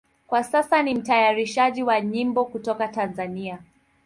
[0.27, 3.59] Kwa sasa ni mtayarishaji wa nyimbo kutoka Tanzania.